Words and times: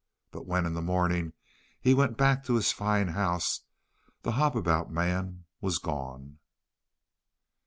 But 0.31 0.47
when 0.47 0.65
in 0.65 0.73
the 0.73 0.81
morning 0.81 1.33
he 1.79 1.93
went 1.93 2.17
back 2.17 2.43
to 2.45 2.55
his 2.55 2.71
fine 2.71 3.09
house, 3.09 3.59
the 4.23 4.31
Hop 4.31 4.55
about 4.55 4.89
Man 4.89 5.45
was 5.61 5.77
gone. 5.77 6.39